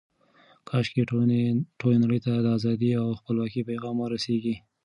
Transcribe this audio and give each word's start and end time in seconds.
کاشکې 0.69 1.03
ټولې 1.79 1.95
نړۍ 2.03 2.19
ته 2.25 2.33
د 2.43 2.47
ازادۍ 2.57 2.91
او 3.01 3.07
خپلواکۍ 3.19 3.61
پیغام 3.69 3.95
ورسیږي. 3.99 4.55